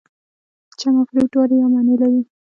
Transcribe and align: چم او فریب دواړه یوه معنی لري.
چم 0.79 0.93
او 0.97 1.03
فریب 1.09 1.27
دواړه 1.33 1.53
یوه 1.57 1.69
معنی 1.73 1.95
لري. 2.01 2.21